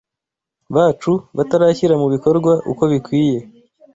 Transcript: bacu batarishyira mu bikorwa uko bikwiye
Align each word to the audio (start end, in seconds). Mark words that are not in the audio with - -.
bacu 0.75 1.13
batarishyira 1.37 1.95
mu 2.01 2.07
bikorwa 2.13 2.51
uko 2.71 2.83
bikwiye 2.91 3.37